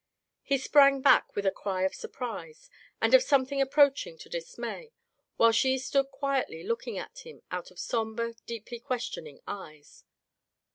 [0.41, 4.93] He sprang back with a cry of surprise, and of some thing approaching to dismay,
[5.37, 10.03] while she stood quietly looking at him out of somber, deeply questioning eyes.